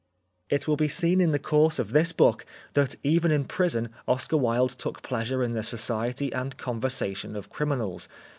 [0.49, 4.35] It will be seen in the course of this book that even in prison Oscar
[4.35, 8.09] Wilde took pleasure in the society and conversation of criminals.